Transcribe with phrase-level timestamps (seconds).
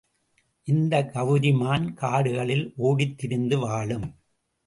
[0.67, 4.07] இந்த கவரிமான் காடுகளில் ஓடித் திரிந்து வாழும்.